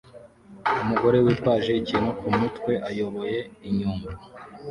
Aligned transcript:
umugore 0.83 1.17
witwaje 1.25 1.71
ikintu 1.81 2.09
kumutwe 2.19 2.71
ayoboye 2.89 3.39
inyumbu 3.67 4.07